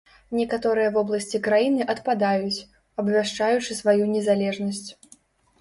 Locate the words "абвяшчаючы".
3.05-3.79